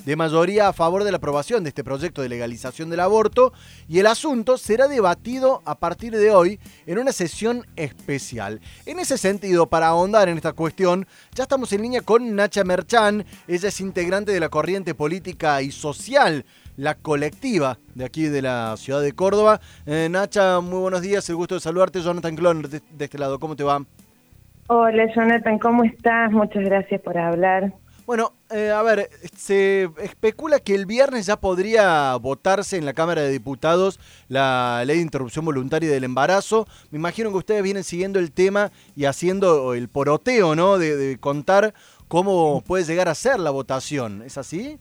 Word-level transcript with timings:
de 0.05 0.15
mayoría 0.15 0.67
a 0.67 0.73
favor 0.73 1.03
de 1.03 1.11
la 1.11 1.17
aprobación 1.17 1.63
de 1.63 1.69
este 1.69 1.83
proyecto 1.83 2.21
de 2.21 2.29
legalización 2.29 2.89
del 2.89 2.99
aborto 2.99 3.54
y 3.87 3.99
el 3.99 4.07
asunto 4.07 4.57
será 4.57 4.87
debatido 4.87 5.61
a 5.65 5.75
partir 5.75 6.15
de 6.15 6.32
hoy 6.32 6.59
en 6.86 7.00
una 7.00 7.11
sesión 7.11 7.65
especial. 7.75 8.61
En 8.86 8.99
ese 8.99 9.18
sentido, 9.18 9.65
para 9.65 9.87
ahondar 9.87 10.29
en 10.29 10.37
esta 10.37 10.54
cuestión, 10.54 11.07
ya 11.33 11.43
estamos 11.43 11.73
en 11.73 11.82
línea 11.82 12.01
con 12.01 12.36
Nacha 12.36 12.63
Merchan, 12.63 13.25
ella 13.47 13.69
es 13.69 13.82
integrante 13.82 14.32
de 14.32 14.39
la 14.39 14.49
corriente 14.49 14.93
política 14.93 15.61
y 15.61 15.71
social 15.71 16.46
la 16.77 16.96
colectiva 16.96 17.77
de 17.93 18.04
aquí 18.05 18.24
de 18.24 18.41
la 18.41 18.75
ciudad 18.77 19.01
de 19.01 19.13
Córdoba. 19.13 19.61
Eh, 19.85 20.10
Nacha, 20.11 20.60
muy 20.60 20.79
buenos 20.79 21.01
días, 21.01 21.27
el 21.29 21.37
gusto 21.37 21.55
de 21.55 21.61
saludarte, 21.61 22.01
Jonathan 22.01 22.35
Cloner 22.35 22.69
de, 22.69 22.82
de 22.91 23.05
este 23.05 23.18
lado, 23.18 23.39
¿cómo 23.39 23.55
te 23.55 23.63
va? 23.63 23.82
Hola 24.68 25.05
Jonathan, 25.15 25.60
¿cómo 25.60 25.83
estás? 25.83 26.32
Muchas 26.32 26.63
gracias 26.63 26.99
por 27.01 27.18
hablar. 27.18 27.71
Bueno, 28.05 28.33
eh, 28.51 28.69
a 28.69 28.83
ver, 28.83 29.09
se 29.36 29.89
especula 30.04 30.59
que 30.59 30.75
el 30.75 30.86
viernes 30.86 31.25
ya 31.25 31.37
podría 31.37 32.16
votarse 32.17 32.77
en 32.77 32.86
la 32.86 32.94
Cámara 32.94 33.23
de 33.23 33.31
Diputados 33.31 34.00
la 34.27 34.83
ley 34.86 34.97
de 34.97 35.02
interrupción 35.02 35.44
voluntaria 35.44 35.89
del 35.89 36.03
embarazo. 36.03 36.67
Me 36.91 36.99
imagino 36.99 37.31
que 37.31 37.38
ustedes 37.38 37.63
vienen 37.63 37.83
siguiendo 37.83 38.19
el 38.19 38.31
tema 38.31 38.69
y 38.95 39.05
haciendo 39.05 39.73
el 39.73 39.89
poroteo, 39.89 40.55
¿no? 40.55 40.77
De, 40.77 41.17
contar 41.19 41.73
cómo 42.07 42.61
puede 42.67 42.83
llegar 42.83 43.07
a 43.07 43.15
ser 43.15 43.39
la 43.39 43.49
votación. 43.49 44.21
¿Es 44.21 44.37
así? 44.37 44.77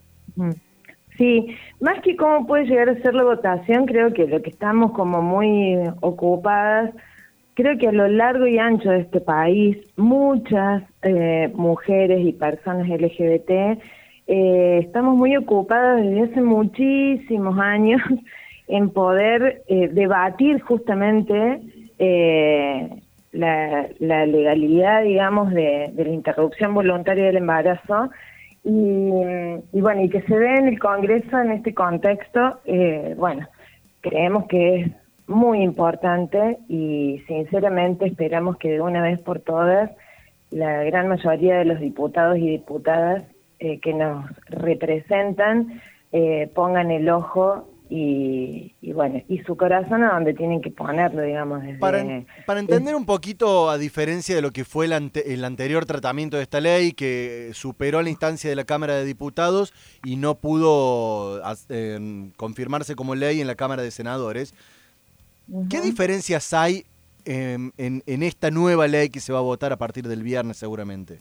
Sí, 1.17 1.47
más 1.81 2.03
que 2.03 2.17
cómo 2.17 2.47
puede 2.47 2.65
llegar 2.65 2.91
a 2.91 3.01
ser 3.01 3.15
la 3.15 3.25
votación, 3.25 3.87
creo 3.87 4.13
que 4.13 4.27
lo 4.27 4.43
que 4.43 4.51
estamos 4.51 4.93
como 4.93 5.23
muy 5.23 5.79
ocupadas 6.03 6.91
Creo 7.55 7.79
que 7.79 7.87
a 7.87 7.93
lo 7.93 8.09
largo 8.09 8.49
y 8.49 8.59
ancho 8.59 8.91
de 8.91 9.01
este 9.01 9.21
país, 9.21 9.79
muchas 9.97 10.83
eh, 11.03 11.53
mujeres 11.55 12.27
y 12.27 12.33
personas 12.33 12.89
LGBT 12.89 13.79
eh, 14.27 14.79
estamos 14.83 15.17
muy 15.17 15.37
ocupadas 15.37 16.03
desde 16.03 16.23
hace 16.23 16.41
muchísimos 16.41 17.57
años 17.61 18.03
en 18.69 18.91
poder 18.91 19.63
eh, 19.69 19.89
debatir 19.89 20.61
justamente 20.63 21.61
la, 23.31 24.27
legalidad, 24.27 25.05
digamos, 25.05 25.53
de, 25.53 25.93
la 25.97 26.09
interrupción 26.09 26.75
voluntaria 26.75 27.27
del 27.27 27.37
embarazo. 27.37 28.11
Y, 28.65 29.11
y, 29.73 29.81
bueno, 29.81 30.03
y 30.03 30.09
que 30.09 30.23
se 30.23 30.37
ve 30.37 30.55
en 30.55 30.69
el 30.69 30.79
Congreso 30.81 31.39
en 31.39 31.53
este 31.53 31.73
contexto, 31.73 32.59
bueno, 33.17 33.47
creemos 34.01 34.47
que 34.47 34.81
es 34.81 34.91
muy 35.27 35.63
importante 35.63 36.59
y 36.69 37.23
sinceramente 37.27 38.07
esperamos 38.07 38.57
que 38.59 38.71
de 38.71 38.81
una 38.81 39.03
vez 39.03 39.21
por 39.21 39.41
todas 39.41 39.91
la 40.51 40.85
gran 40.85 41.09
mayoría 41.09 41.57
de 41.57 41.65
los 41.65 41.81
diputados 41.81 42.39
y 42.39 42.49
diputadas 42.49 43.25
eh, 43.59 43.81
que 43.81 43.95
nos 43.95 44.27
representan 44.49 45.81
eh, 46.13 46.51
pongan 46.55 46.91
el 46.91 47.09
ojo 47.09 47.69
y, 47.91 48.73
bueno 48.93 49.23
y 49.29 49.39
su 49.41 49.57
corazón 49.57 50.05
a 50.05 50.15
donde 50.15 50.35
tienen 50.35 50.61
que 50.61 50.71
ponerlo 50.71 51.23
digamos 51.23 51.63
para, 51.79 52.05
para 52.47 52.61
entender 52.61 52.95
un 52.95 53.07
poquito 53.07 53.71
a 53.71 53.79
diferencia 53.79 54.35
de 54.35 54.43
lo 54.43 54.53
que 54.53 54.65
fue 54.65 54.87
el, 54.87 55.13
el 55.25 55.45
anterior 55.45 55.85
tratamiento 55.85 56.37
de 56.37 56.43
esta 56.43 56.61
ley 56.61 56.93
que 56.93 57.51
superó 57.53 58.03
la 58.03 58.11
instancia 58.11 58.51
de 58.51 58.57
la 58.57 58.65
Cámara 58.65 58.95
de 58.95 59.05
Diputados 59.05 59.73
y 60.03 60.17
no 60.17 60.37
pudo 60.37 61.41
eh, 61.69 62.31
confirmarse 62.37 62.97
como 62.97 63.15
ley 63.15 63.41
en 63.41 63.47
la 63.47 63.55
Cámara 63.55 63.83
de 63.83 63.91
Senadores 63.91 64.55
¿Qué 65.71 65.81
diferencias 65.81 66.53
hay 66.53 66.85
en, 67.25 68.03
esta 68.07 68.51
nueva 68.51 68.87
ley 68.87 69.09
que 69.09 69.21
se 69.21 69.33
va 69.33 69.39
a 69.39 69.43
votar 69.43 69.73
a 69.73 69.77
partir 69.77 70.07
del 70.07 70.23
viernes 70.23 70.57
seguramente? 70.57 71.19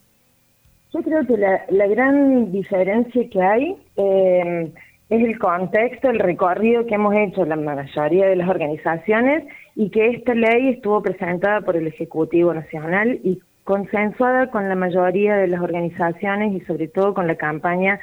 Yo 0.94 1.02
creo 1.02 1.26
que 1.26 1.38
la, 1.38 1.88
gran 1.88 2.52
diferencia 2.52 3.30
que 3.30 3.42
hay 3.42 3.76
em, 3.96 4.72
es 5.10 5.24
el 5.24 5.40
contexto, 5.40 6.10
el 6.10 6.20
recorrido 6.20 6.86
que 6.86 6.96
hemos 6.96 7.16
hecho 7.16 7.46
la 7.46 7.56
mayoría 7.56 8.28
de 8.28 8.36
las 8.36 8.48
organizaciones 8.48 9.44
y 9.76 9.90
que 9.90 10.12
esta 10.12 10.34
ley 10.36 10.70
estuvo 10.70 11.02
presentada 11.02 11.62
por 11.62 11.76
el 11.76 11.88
Ejecutivo 11.88 12.54
Nacional 12.54 13.20
y 13.24 13.42
consensuada 13.64 14.52
con 14.52 14.70
la 14.70 14.76
mayoría 14.76 15.36
de 15.36 15.48
las 15.48 15.62
organizaciones 15.62 16.54
y 16.54 16.66
sobre 16.66 16.88
todo 16.88 17.14
con 17.14 17.28
la 17.28 17.36
campaña 17.36 18.00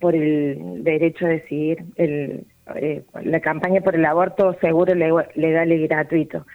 por 0.00 0.14
el 0.14 0.84
derecho 0.84 1.26
a 1.26 1.30
decidir, 1.30 1.82
el, 1.96 2.44
eh, 2.76 3.02
la 3.22 3.40
campaña 3.40 3.80
por 3.80 3.94
el 3.94 4.04
aborto 4.04 4.54
seguro, 4.60 4.94
legal 4.94 5.72
y 5.72 5.86
gratuito. 5.86 6.46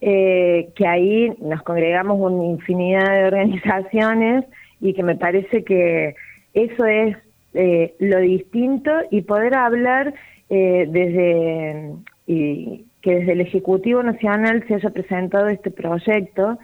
Eh, 0.00 0.68
que 0.74 0.86
ahí 0.86 1.32
nos 1.40 1.62
congregamos 1.62 2.18
una 2.20 2.44
infinidad 2.44 3.10
de 3.10 3.24
organizaciones 3.24 4.44
y 4.80 4.92
que 4.92 5.02
me 5.02 5.16
parece 5.16 5.64
que 5.64 6.14
eso 6.52 6.84
es 6.84 7.16
eh, 7.54 7.94
lo 7.98 8.18
distinto 8.20 8.90
y 9.10 9.22
poder 9.22 9.54
hablar 9.54 10.14
desde 10.48 11.92
y 12.26 12.84
que 13.02 13.16
desde 13.16 13.32
el 13.32 13.40
Ejecutivo 13.40 14.00
Nacional 14.02 14.64
se 14.68 14.74
haya 14.74 14.90
presentado 14.90 15.48
este 15.48 15.72
proyecto 15.72 16.58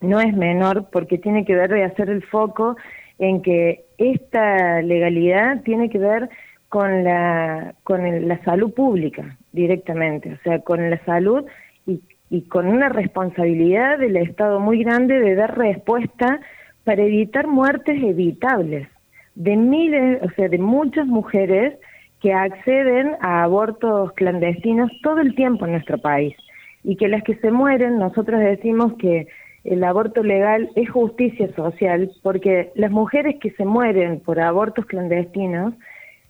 no 0.00 0.20
es 0.20 0.34
menor 0.34 0.88
porque 0.90 1.18
tiene 1.18 1.44
que 1.44 1.54
ver 1.54 1.70
de 1.70 1.84
hacer 1.84 2.10
el 2.10 2.22
foco 2.24 2.76
en 3.18 3.42
que 3.42 3.84
esta 3.98 4.80
legalidad 4.82 5.62
tiene 5.62 5.90
que 5.90 5.98
ver 5.98 6.30
con 6.70 7.04
la, 7.04 7.74
con 7.82 8.28
la 8.28 8.42
salud 8.44 8.72
pública 8.72 9.36
directamente, 9.52 10.32
o 10.32 10.38
sea, 10.44 10.60
con 10.60 10.88
la 10.88 11.04
salud 11.04 11.44
y, 11.84 12.00
y 12.30 12.42
con 12.42 12.68
una 12.68 12.88
responsabilidad 12.88 13.98
del 13.98 14.16
Estado 14.16 14.60
muy 14.60 14.82
grande 14.82 15.18
de 15.18 15.34
dar 15.34 15.58
respuesta 15.58 16.40
para 16.84 17.02
evitar 17.02 17.48
muertes 17.48 18.00
evitables 18.02 18.88
de 19.34 19.56
miles, 19.56 20.22
o 20.22 20.30
sea, 20.36 20.48
de 20.48 20.58
muchas 20.58 21.06
mujeres 21.06 21.74
que 22.20 22.32
acceden 22.32 23.16
a 23.20 23.42
abortos 23.42 24.12
clandestinos 24.12 24.92
todo 25.02 25.18
el 25.18 25.34
tiempo 25.34 25.66
en 25.66 25.72
nuestro 25.72 25.98
país 25.98 26.36
y 26.84 26.94
que 26.96 27.08
las 27.08 27.24
que 27.24 27.34
se 27.36 27.50
mueren, 27.50 27.98
nosotros 27.98 28.38
decimos 28.38 28.92
que 28.98 29.26
el 29.64 29.82
aborto 29.82 30.22
legal 30.22 30.70
es 30.76 30.88
justicia 30.88 31.52
social 31.56 32.12
porque 32.22 32.70
las 32.76 32.92
mujeres 32.92 33.36
que 33.40 33.50
se 33.52 33.64
mueren 33.64 34.20
por 34.20 34.38
abortos 34.38 34.86
clandestinos 34.86 35.74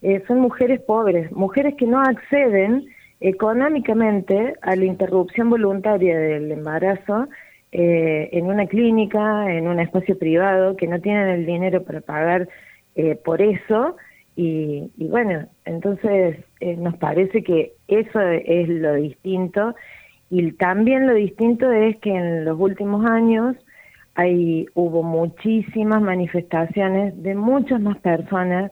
eh, 0.03 0.23
son 0.27 0.41
mujeres 0.41 0.81
pobres, 0.81 1.31
mujeres 1.33 1.75
que 1.77 1.87
no 1.87 2.01
acceden 2.01 2.87
económicamente 3.21 4.55
a 4.63 4.75
la 4.75 4.85
interrupción 4.85 5.51
voluntaria 5.51 6.19
del 6.19 6.51
embarazo 6.51 7.29
eh, 7.73 8.31
en 8.33 8.47
una 8.47 8.67
clínica, 8.67 9.53
en 9.53 9.69
un 9.69 9.79
espacio 9.79 10.19
privado, 10.19 10.77
que 10.77 10.87
no 10.87 11.01
tienen 11.01 11.29
el 11.29 11.47
dinero 11.47 11.83
para 11.83 12.01
pagar 12.01 12.49
eh, 12.95 13.15
por 13.17 13.43
eso. 13.43 13.97
Y, 14.37 14.91
y 14.97 15.09
bueno, 15.09 15.47
entonces 15.67 16.39
nos 16.79 16.97
parece 16.97 17.43
que 17.43 17.73
eso 17.89 18.21
es 18.21 18.69
lo 18.69 18.95
distinto. 18.95 19.75
Y 20.31 20.53
también 20.53 21.07
lo 21.07 21.15
distinto 21.15 21.71
es 21.71 21.97
que 21.99 22.15
en 22.15 22.45
los 22.47 22.59
últimos 22.59 23.05
años 23.05 23.57
hay, 24.15 24.67
hubo 24.75 25.03
muchísimas 25.03 26.01
manifestaciones 26.01 27.23
de 27.23 27.35
muchas 27.35 27.81
más 27.81 27.99
personas 27.99 28.71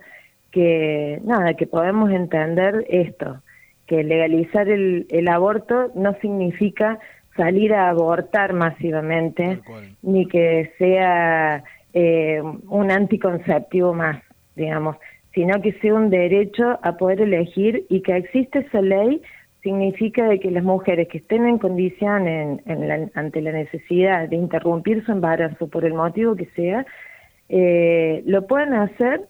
que 0.51 1.21
nada, 1.25 1.55
que 1.55 1.67
podemos 1.67 2.11
entender 2.11 2.87
esto, 2.89 3.43
que 3.87 4.03
legalizar 4.03 4.69
el, 4.69 5.07
el 5.11 5.29
aborto 5.29 5.91
no 5.95 6.15
significa 6.21 6.99
salir 7.39 7.73
a 7.73 7.89
abortar 7.89 8.53
masivamente, 8.53 9.61
ni 10.03 10.27
que 10.27 10.73
sea 10.77 11.63
eh, 11.95 12.43
un 12.69 12.91
anticonceptivo 12.91 13.95
más, 13.95 14.21
digamos, 14.57 14.97
sino 15.33 15.63
que 15.63 15.73
sea 15.75 15.95
un 15.95 16.11
derecho 16.11 16.79
a 16.83 16.97
poder 16.97 17.21
elegir 17.21 17.87
y 17.89 18.03
que 18.03 18.17
existe 18.17 18.59
esa 18.59 18.83
ley 18.83 19.23
significa 19.63 20.27
de 20.27 20.41
que 20.41 20.51
las 20.51 20.65
mujeres 20.65 21.09
que 21.09 21.19
estén 21.19 21.47
en 21.47 21.59
condiciones 21.59 22.61
en, 22.67 23.11
ante 23.15 23.41
la 23.41 23.53
necesidad 23.53 24.29
de 24.29 24.37
interrumpir 24.37 25.05
su 25.05 25.13
embarazo 25.13 25.69
por 25.69 25.85
el 25.85 25.95
motivo 25.95 26.35
que 26.35 26.47
sea, 26.57 26.87
eh, 27.49 28.23
lo 28.27 28.47
puedan 28.47 28.75
hacer 28.75 29.29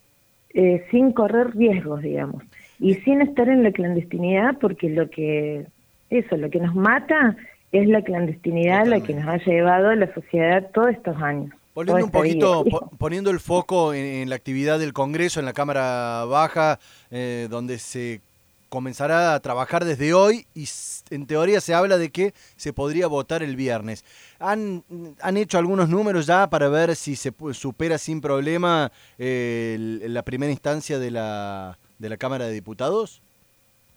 eh, 0.61 0.85
sin 0.91 1.13
correr 1.13 1.55
riesgos, 1.55 2.03
digamos, 2.03 2.43
y 2.81 2.95
sin 2.95 3.23
estar 3.23 3.49
en 3.49 3.63
la 3.63 3.71
clandestinidad, 3.71 4.59
porque 4.61 4.89
lo 4.89 5.09
que, 5.09 5.67
eso, 6.11 6.37
lo 6.37 6.51
que 6.51 6.59
nos 6.59 6.75
mata 6.75 7.37
es 7.71 7.87
la 7.87 8.03
clandestinidad 8.03 8.89
la 8.89 9.01
que 9.01 9.15
nos 9.15 9.29
ha 9.29 9.37
llevado 9.37 9.91
a 9.91 9.95
la 9.95 10.13
sociedad 10.13 10.69
todos 10.75 10.91
estos 10.91 11.17
años. 11.23 11.55
Volviendo 11.77 12.07
un 12.07 12.11
poquito, 12.11 12.65
poniendo 12.99 13.31
el 13.31 13.39
foco 13.39 13.95
en, 13.95 14.29
la 14.29 14.35
actividad 14.35 14.81
del 14.81 14.93
Congreso, 14.93 15.39
en 15.39 15.47
la 15.47 15.53
Cámara 15.53 16.25
Baja, 16.25 16.81
eh, 17.13 17.47
donde 17.49 17.79
se 17.79 18.21
comenzará 18.69 19.35
a 19.35 19.41
trabajar 19.41 19.85
desde 19.85 20.15
hoy 20.15 20.47
y 20.55 20.69
en 21.11 21.27
teoría 21.27 21.61
se 21.61 21.75
habla 21.75 21.99
de 21.99 22.11
que 22.11 22.35
se 22.57 22.73
podría 22.73 23.07
votar 23.07 23.43
el 23.43 23.57
viernes. 23.57 24.05
¿Han, 24.39 24.85
han 25.21 25.37
hecho 25.37 25.59
algunos 25.59 25.89
números 25.89 26.27
ya 26.27 26.49
para 26.51 26.69
ver 26.69 26.95
si 26.97 27.17
se 27.17 27.33
supera 27.53 27.99
sin 27.99 28.21
problema 28.21 28.93
eh, 29.19 29.99
la 30.09 30.23
primera 30.23 30.53
instancia 30.53 30.99
de 30.99 31.11
la, 31.11 31.79
de 31.99 32.09
la 32.09 32.17
Cámara 32.17 32.47
de 32.47 32.53
Diputados? 32.53 33.23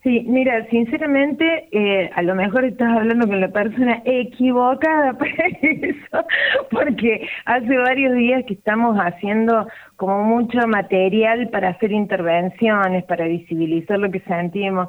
Sí, 0.03 0.25
mira, 0.27 0.67
sinceramente, 0.71 1.67
eh, 1.71 2.09
a 2.15 2.23
lo 2.23 2.33
mejor 2.33 2.65
estás 2.65 2.91
hablando 2.97 3.27
con 3.27 3.39
la 3.39 3.49
persona 3.49 4.01
equivocada 4.03 5.13
para 5.17 5.47
eso, 5.61 6.25
porque 6.71 7.27
hace 7.45 7.77
varios 7.77 8.15
días 8.15 8.43
que 8.47 8.55
estamos 8.55 8.97
haciendo 8.97 9.67
como 9.97 10.23
mucho 10.23 10.57
material 10.67 11.49
para 11.49 11.69
hacer 11.69 11.91
intervenciones, 11.91 13.03
para 13.03 13.27
visibilizar 13.27 13.99
lo 13.99 14.09
que 14.09 14.21
sentimos. 14.21 14.87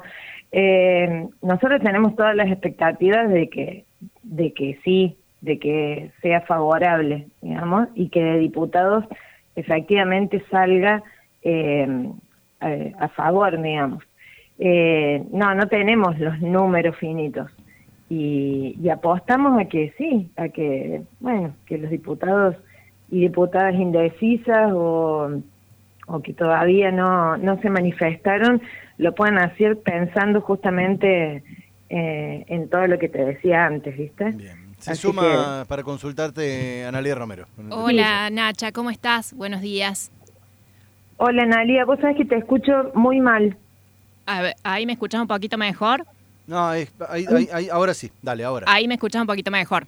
Eh, 0.51 1.27
nosotros 1.43 1.79
tenemos 1.83 2.15
todas 2.15 2.35
las 2.35 2.47
expectativas 2.47 3.29
de 3.29 3.49
que, 3.49 3.85
de 4.23 4.51
que 4.53 4.79
sí, 4.83 5.15
de 5.41 5.59
que 5.59 6.09
sea 6.23 6.41
favorable, 6.41 7.27
digamos, 7.41 7.87
y 7.93 8.09
que 8.09 8.23
de 8.23 8.39
diputados 8.39 9.05
efectivamente 9.55 10.43
salga 10.49 11.03
eh, 11.43 11.87
a 12.97 13.07
favor, 13.09 13.61
digamos. 13.61 14.03
Eh, 14.59 15.23
no, 15.31 15.55
no 15.55 15.67
tenemos 15.67 16.17
los 16.19 16.39
números 16.41 16.95
finitos. 16.97 17.51
Y, 18.09 18.89
apostamos 18.89 19.59
a 19.59 19.65
que 19.65 19.93
sí, 19.97 20.29
a 20.37 20.49
que, 20.49 21.01
bueno, 21.19 21.55
que 21.65 21.77
los 21.77 21.89
diputados 21.89 22.55
y 23.09 23.21
diputadas 23.21 23.73
indecisas 23.73 24.71
o, 24.73 25.31
o 26.07 26.19
que 26.21 26.33
todavía 26.33 26.91
no, 26.91 27.37
no 27.37 27.59
se 27.61 27.69
manifestaron 27.69 28.61
lo 28.97 29.15
puedan 29.15 29.39
hacer 29.39 29.79
pensando 29.81 30.41
justamente 30.41 31.43
eh, 31.89 32.45
en 32.47 32.69
todo 32.69 32.87
lo 32.87 32.99
que 32.99 33.09
te 33.09 33.23
decía 33.23 33.65
antes, 33.65 33.97
¿viste? 33.97 34.31
Bien. 34.31 34.63
Se 34.79 34.95
suma 34.95 35.63
para 35.67 35.81
consultarte 35.81 36.85
Analia 36.85 37.15
Romero. 37.15 37.45
Hola 37.69 38.29
Nacha, 38.29 38.73
¿cómo 38.73 38.89
estás? 38.89 39.33
Buenos 39.33 39.61
días. 39.61 40.11
Hola 41.15 41.43
Analia, 41.43 41.85
vos 41.85 41.99
sabés 42.01 42.17
que 42.17 42.25
te 42.25 42.35
escucho 42.35 42.91
muy 42.93 43.21
mal. 43.21 43.55
A 44.25 44.41
ver, 44.41 44.55
ahí 44.63 44.85
me 44.85 44.93
escuchas 44.93 45.21
un 45.21 45.27
poquito 45.27 45.57
mejor. 45.57 46.05
No, 46.47 46.67
ahí, 46.67 46.87
ahora 47.71 47.93
sí, 47.93 48.11
dale, 48.21 48.43
ahora. 48.43 48.65
Ahí 48.69 48.87
me 48.87 48.95
escuchas 48.95 49.21
un 49.21 49.27
poquito 49.27 49.49
mejor. 49.51 49.87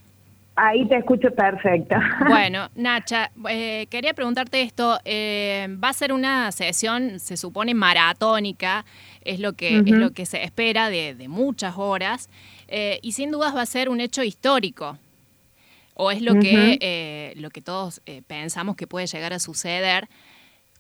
Ahí 0.57 0.87
te 0.87 0.95
escucho 0.95 1.31
perfecta. 1.31 1.99
Bueno, 2.29 2.69
Nacha, 2.75 3.29
eh, 3.49 3.87
quería 3.89 4.13
preguntarte 4.13 4.61
esto. 4.61 4.97
Eh, 5.03 5.67
va 5.83 5.89
a 5.89 5.93
ser 5.93 6.13
una 6.13 6.51
sesión, 6.53 7.19
se 7.19 7.35
supone, 7.35 7.73
maratónica, 7.73 8.85
es 9.21 9.39
lo 9.39 9.53
que, 9.53 9.79
es 9.79 9.91
lo 9.91 10.11
que 10.11 10.25
se 10.25 10.43
espera 10.43 10.89
de, 10.89 11.27
muchas 11.27 11.73
horas, 11.77 12.29
eh, 12.67 12.99
y 13.01 13.11
sin 13.11 13.31
dudas 13.31 13.53
va 13.53 13.61
a 13.61 13.65
ser 13.65 13.89
un 13.89 13.99
hecho 13.99 14.23
histórico. 14.23 14.97
O 15.97 16.11
es 16.11 16.21
lo, 16.21 16.33
que, 16.39 17.33
lo 17.37 17.49
que 17.49 17.61
todos 17.61 18.01
pensamos 18.27 18.75
que 18.75 18.85
puede 18.85 19.07
llegar 19.07 19.31
a 19.31 19.39
suceder. 19.39 20.09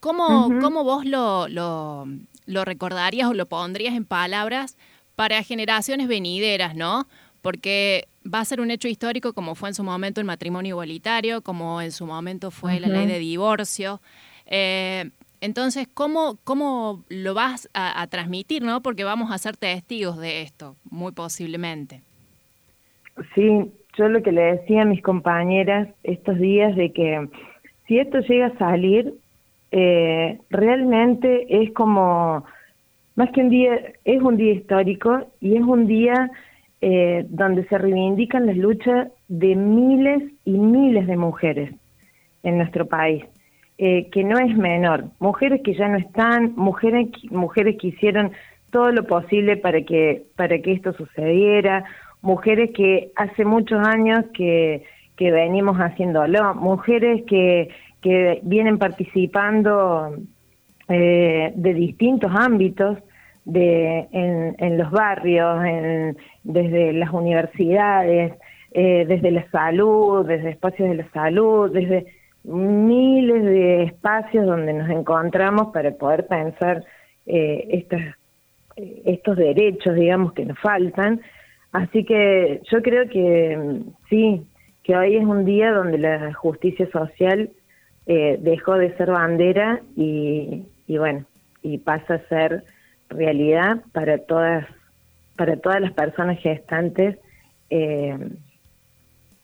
¿Cómo, 0.01 0.51
¿cómo 0.59 0.83
vos 0.83 1.05
lo, 1.05 1.47
lo, 1.47 2.05
lo 2.45 2.65
recordarías 2.65 3.29
o 3.29 3.33
lo 3.33 3.45
pondrías 3.45 3.95
en 3.95 4.05
palabras 4.05 4.77
para 5.15 5.41
generaciones 5.43 6.07
venideras, 6.07 6.75
¿no? 6.75 7.07
Porque 7.41 8.07
va 8.25 8.39
a 8.39 8.45
ser 8.45 8.59
un 8.59 8.71
hecho 8.71 8.87
histórico 8.87 9.33
como 9.33 9.55
fue 9.55 9.69
en 9.69 9.75
su 9.75 9.83
momento 9.83 10.19
el 10.19 10.27
matrimonio 10.27 10.71
igualitario, 10.71 11.41
como 11.41 11.81
en 11.81 11.91
su 11.91 12.05
momento 12.05 12.51
fue 12.51 12.79
la 12.79 12.87
ley 12.87 13.05
de 13.07 13.19
divorcio. 13.19 14.01
Eh, 14.47 15.09
entonces, 15.41 15.87
¿cómo, 15.93 16.37
¿cómo 16.43 17.03
lo 17.09 17.33
vas 17.33 17.69
a, 17.73 18.05
transmitir, 18.07 18.63
no? 18.63 18.81
Porque 18.81 19.03
vamos 19.03 19.31
a 19.31 19.37
ser 19.37 19.57
testigos 19.57 20.17
de 20.17 20.41
esto, 20.41 20.75
muy 20.89 21.11
posiblemente. 21.11 22.01
Sí, 23.35 23.71
yo 23.97 24.09
lo 24.09 24.23
que 24.23 24.31
le 24.31 24.41
decía 24.41 24.81
a 24.81 24.85
mis 24.85 25.01
compañeras 25.01 25.87
estos 26.03 26.37
días 26.39 26.75
de 26.75 26.91
que 26.91 27.29
si 27.87 27.99
esto 27.99 28.19
llega 28.21 28.47
a 28.47 28.57
salir, 28.57 29.13
eh, 29.77 30.39
realmente 30.49 31.47
es 31.49 31.73
como, 31.73 32.45
más 33.15 33.29
que 33.31 33.41
un 33.41 33.49
día, 33.49 33.77
es 34.05 34.21
un 34.21 34.37
día 34.37 34.53
histórico 34.53 35.27
y 35.41 35.57
es 35.57 35.63
un 35.63 35.85
día 35.85 36.31
eh, 36.79 37.25
donde 37.27 37.67
se 37.67 37.77
reivindican 37.77 38.45
las 38.45 38.55
luchas 38.55 39.09
de 39.27 39.53
miles 39.53 40.31
y 40.45 40.51
miles 40.51 41.07
de 41.07 41.17
mujeres 41.17 41.75
en 42.43 42.57
nuestro 42.57 42.85
país, 42.85 43.25
eh, 43.77 44.09
que 44.11 44.23
no 44.23 44.39
es 44.39 44.55
menor. 44.55 45.07
Mujeres 45.19 45.59
que 45.61 45.73
ya 45.73 45.89
no 45.89 45.97
están, 45.97 46.53
mujeres, 46.55 47.09
mujeres 47.29 47.75
que 47.77 47.87
hicieron 47.87 48.31
todo 48.71 48.93
lo 48.93 49.05
posible 49.05 49.57
para 49.57 49.81
que, 49.81 50.23
para 50.37 50.57
que 50.59 50.71
esto 50.71 50.93
sucediera, 50.93 51.83
mujeres 52.21 52.71
que 52.73 53.11
hace 53.17 53.43
muchos 53.43 53.85
años 53.85 54.23
que, 54.33 54.83
que 55.17 55.31
venimos 55.31 55.75
haciéndolo, 55.79 56.55
mujeres 56.55 57.23
que 57.27 57.67
que 58.05 58.39
vienen 58.43 58.77
participando 58.77 60.15
eh, 60.87 61.51
de 61.55 61.73
distintos 61.73 62.31
ámbitos 62.35 62.99
de, 63.45 64.07
en, 64.11 64.77
los 64.77 64.91
barrios, 64.91 65.65
en, 65.65 66.15
desde 66.43 66.93
las 66.93 67.11
universidades, 67.11 68.33
eh, 68.73 69.05
desde 69.07 69.31
la 69.31 69.49
salud, 69.49 70.23
desde 70.23 70.51
espacios 70.51 70.89
de 70.89 70.95
la 70.97 71.09
salud, 71.13 71.71
desde 71.73 72.05
miles 72.43 73.43
de 73.43 73.83
espacios 73.85 74.45
donde 74.45 74.73
nos 74.73 74.91
encontramos 74.91 75.73
para 75.73 75.89
poder 75.89 76.27
pensar 76.27 76.83
eh, 77.25 77.65
estas, 77.71 78.03
estos 78.75 79.35
derechos, 79.35 79.95
digamos, 79.95 80.33
que 80.33 80.45
nos 80.45 80.59
faltan. 80.59 81.21
Así 81.71 82.03
que 82.03 82.61
yo 82.71 82.83
creo 82.83 83.09
que 83.09 83.81
sí, 84.11 84.45
que 84.83 84.95
hoy 84.95 85.15
es 85.15 85.25
un 85.25 85.43
día 85.43 85.71
donde 85.71 85.97
la 85.97 86.31
justicia 86.35 86.87
social 86.91 87.49
eh, 88.07 88.37
dejó 88.39 88.75
de 88.77 88.95
ser 88.97 89.11
bandera 89.11 89.81
y, 89.95 90.65
bueno, 90.87 91.25
y 91.61 91.77
pasa 91.79 92.15
a 92.15 92.27
ser 92.27 92.63
realidad 93.09 93.81
para 93.93 94.17
todas, 94.19 94.65
para 95.35 95.57
todas 95.57 95.81
las 95.81 95.91
personas 95.93 96.39
gestantes 96.39 97.17
eh, 97.69 98.17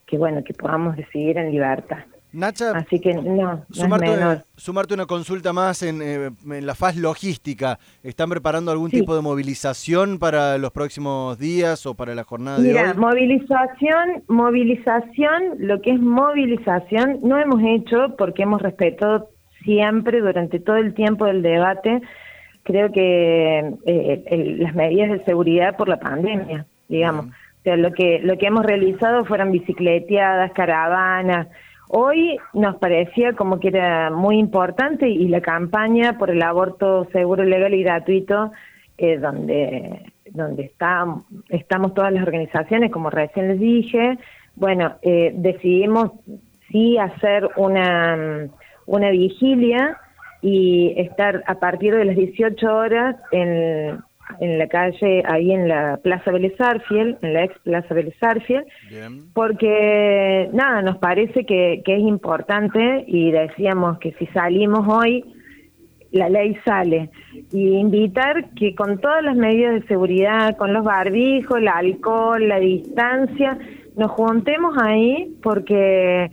que 0.05 0.17
bueno, 0.17 0.43
que 0.43 0.53
podamos 0.53 0.97
decidir 0.97 1.37
en 1.37 1.51
libertad. 1.51 2.03
Nacha, 2.33 2.71
Así 2.71 2.99
que 2.99 3.13
no, 3.13 3.65
sumarte, 4.55 4.93
una 4.93 5.05
consulta 5.05 5.51
más 5.51 5.83
en, 5.83 6.01
eh, 6.01 6.29
en, 6.49 6.65
la 6.65 6.75
faz 6.75 6.95
logística. 6.95 7.77
¿Están 8.03 8.29
preparando 8.29 8.71
algún 8.71 8.89
tipo 8.89 9.15
de 9.15 9.21
movilización 9.21 10.17
para 10.17 10.57
los 10.57 10.71
próximos 10.71 11.37
días 11.37 11.85
o 11.85 11.95
para 11.95 12.15
la 12.15 12.23
jornada 12.23 12.59
de 12.59 12.73
hoy? 12.73 12.93
movilización, 12.95 14.23
movilización, 14.27 15.55
lo 15.59 15.81
que 15.81 15.91
es 15.91 15.99
movilización, 15.99 17.19
no 17.21 17.37
hemos 17.37 17.61
hecho 17.63 18.15
porque 18.17 18.43
hemos 18.43 18.61
respetado 18.61 19.29
siempre 19.63 20.21
durante 20.21 20.59
todo 20.59 20.77
el 20.77 20.93
tiempo 20.93 21.25
del 21.25 21.41
debate, 21.41 22.01
creo 22.63 22.91
que 22.91 23.73
eh, 23.85 24.55
las 24.59 24.73
medidas 24.73 25.09
de 25.11 25.25
seguridad 25.25 25.75
por 25.75 25.89
la 25.89 25.99
pandemia, 25.99 26.65
digamos. 26.87 27.25
O 27.25 27.63
sea, 27.63 27.77
lo 27.77 27.91
que, 27.91 28.19
lo 28.23 28.37
que 28.37 28.47
hemos 28.47 28.65
realizado 28.65 29.23
fueron 29.25 29.51
bicicleteadas, 29.51 30.51
caravanas, 30.53 31.47
Hoy 31.93 32.37
nos 32.53 32.77
parecía 32.77 33.33
como 33.33 33.59
que 33.59 33.67
era 33.67 34.09
muy 34.11 34.39
importante 34.39 35.09
y 35.09 35.27
la 35.27 35.41
campaña 35.41 36.17
por 36.17 36.29
el 36.29 36.41
aborto 36.41 37.05
seguro, 37.11 37.43
legal 37.43 37.73
y 37.73 37.83
gratuito, 37.83 38.53
eh, 38.97 39.17
donde, 39.17 40.13
donde 40.29 40.63
está, 40.63 41.05
estamos 41.49 41.93
todas 41.93 42.13
las 42.13 42.23
organizaciones, 42.23 42.93
como 42.93 43.09
recién 43.09 43.49
les 43.49 43.59
dije, 43.59 44.17
bueno, 44.55 44.93
eh, 45.01 45.33
decidimos 45.35 46.11
sí 46.71 46.97
hacer 46.97 47.49
una, 47.57 48.47
una 48.85 49.09
vigilia 49.09 49.97
y 50.41 50.93
estar 50.95 51.43
a 51.45 51.55
partir 51.55 51.93
de 51.93 52.05
las 52.05 52.15
18 52.15 52.73
horas 52.73 53.17
en, 53.33 53.99
en 54.39 54.57
la 54.57 54.67
calle, 54.67 55.23
ahí 55.25 55.51
en 55.51 55.67
la 55.67 55.97
Plaza 56.03 56.31
Vélez 56.31 56.53
en 56.89 57.33
la 57.33 57.43
ex 57.43 57.57
Plaza 57.59 57.93
Vélez 57.93 58.15
porque 59.33 60.49
nada, 60.53 60.81
nos 60.81 60.97
parece 60.97 61.45
que, 61.45 61.81
que 61.83 61.95
es 61.95 62.01
importante 62.01 63.03
y 63.07 63.31
decíamos 63.31 63.99
que 63.99 64.13
si 64.13 64.25
salimos 64.27 64.87
hoy, 64.87 65.23
la 66.11 66.29
ley 66.29 66.57
sale. 66.65 67.09
Y 67.51 67.75
invitar 67.77 68.49
que 68.51 68.75
con 68.75 68.99
todas 68.99 69.23
las 69.23 69.35
medidas 69.35 69.81
de 69.81 69.87
seguridad, 69.87 70.57
con 70.57 70.73
los 70.73 70.83
barbijos, 70.83 71.57
el 71.57 71.67
alcohol, 71.67 72.47
la 72.47 72.59
distancia, 72.59 73.57
nos 73.95 74.11
juntemos 74.11 74.75
ahí 74.81 75.37
porque 75.41 76.29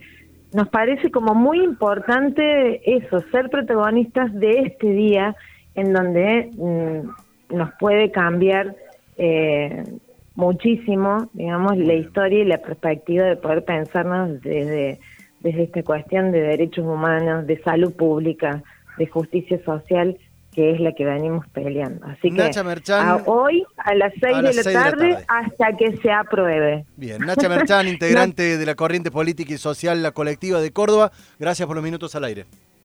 nos 0.53 0.67
parece 0.69 1.11
como 1.11 1.35
muy 1.35 1.63
importante 1.63 2.81
eso, 2.97 3.21
ser 3.31 3.49
protagonistas 3.49 4.33
de 4.33 4.51
este 4.65 4.91
día 4.91 5.35
en 5.75 5.93
donde 5.93 6.49
mm, 6.57 7.09
nos 7.49 7.71
puede 7.79 8.11
cambiar 8.11 8.75
eh, 9.17 9.83
muchísimo, 10.35 11.29
digamos, 11.33 11.77
la 11.77 11.93
historia 11.93 12.39
y 12.39 12.45
la 12.45 12.59
perspectiva 12.59 13.25
de 13.25 13.35
poder 13.35 13.65
pensarnos 13.65 14.41
desde, 14.41 14.99
desde 15.41 15.63
esta 15.63 15.83
cuestión 15.83 16.31
de 16.31 16.41
derechos 16.41 16.85
humanos, 16.85 17.45
de 17.45 17.61
salud 17.61 17.93
pública, 17.93 18.63
de 18.97 19.07
justicia 19.07 19.61
social, 19.63 20.17
que 20.53 20.71
es 20.71 20.79
la 20.79 20.93
que 20.93 21.05
venimos 21.05 21.45
peleando. 21.49 22.05
Así 22.05 22.31
Nacha 22.31 22.61
que 22.61 22.67
Merchan, 22.67 23.23
hoy 23.25 23.65
a 23.77 23.93
las 23.95 24.13
6 24.19 24.23
a 24.23 24.37
de, 24.37 24.43
las 24.43 24.55
la 24.55 24.63
seis 24.63 24.65
de 24.65 24.73
la 24.73 24.89
tarde. 24.89 25.17
hasta 25.27 25.77
que 25.77 25.97
se 25.97 26.11
apruebe. 26.11 26.85
Bien, 26.95 27.19
Nacha 27.19 27.49
Merchan, 27.49 27.87
integrante 27.89 28.57
de 28.57 28.65
la 28.65 28.75
corriente 28.75 29.11
política 29.11 29.53
y 29.53 29.57
social 29.57 30.01
La 30.01 30.11
Colectiva 30.11 30.61
de 30.61 30.71
Córdoba. 30.71 31.11
Gracias 31.39 31.67
por 31.67 31.75
los 31.75 31.83
minutos 31.83 32.15
al 32.15 32.23
aire. 32.23 32.45